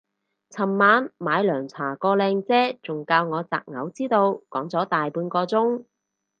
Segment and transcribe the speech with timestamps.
[0.49, 5.83] 尋晚買涼茶個靚姐仲教我擇偶之道講咗大半個鐘